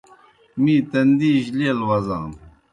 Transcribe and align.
می 0.61 0.75
تندی 0.89 1.31
جیْ 1.45 1.51
لیل 1.57 1.79
وزانوْ۔ 1.89 2.31